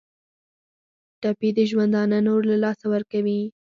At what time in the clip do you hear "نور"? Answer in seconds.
2.27-2.41